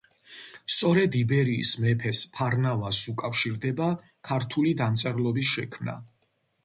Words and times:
სწორედ 0.75 1.17
იბერიის 1.17 1.73
მეფეს 1.83 2.21
ფარნავაზს 2.37 3.11
უკავშირდება 3.13 3.91
ქართული 4.31 4.73
დამწერლობის 4.81 5.53
შექმნა. 5.59 6.01